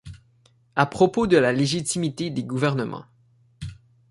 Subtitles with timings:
[0.75, 3.05] À propos de la légitimité des gouvernements.